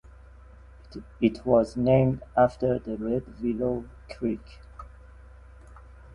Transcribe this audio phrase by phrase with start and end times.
[1.21, 4.57] It was named after the Red Willow Creek.